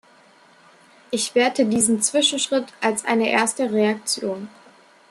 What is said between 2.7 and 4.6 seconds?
als eine erste Reaktion.